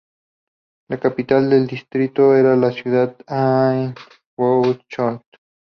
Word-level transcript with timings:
La 0.89 0.97
capital 0.99 1.47
del 1.51 1.67
distrito 1.67 2.33
era 2.35 2.55
la 2.55 2.71
ciudad 2.71 3.15
de 3.15 3.23
Annaberg-Buchholz. 3.27 5.21